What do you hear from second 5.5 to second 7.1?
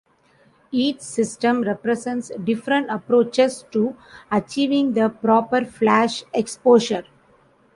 flash exposure.